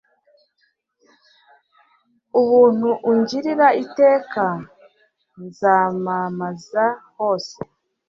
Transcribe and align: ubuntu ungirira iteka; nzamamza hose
ubuntu 2.41 2.89
ungirira 3.09 3.67
iteka; 3.83 4.45
nzamamza 5.43 6.85
hose 7.17 7.57